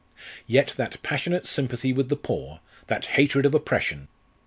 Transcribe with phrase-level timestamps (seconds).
[0.47, 4.07] Yet that passionate sympathy with the poor that hatred of oppression?